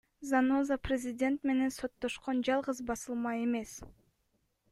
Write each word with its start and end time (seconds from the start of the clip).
Заноза 0.27 0.77
президент 0.87 1.43
менен 1.49 1.75
соттошкон 1.75 2.41
жалгыз 2.49 2.83
басылма 2.89 3.39
эмес. 3.45 3.77